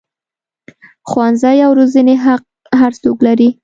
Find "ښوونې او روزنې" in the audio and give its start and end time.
1.09-2.15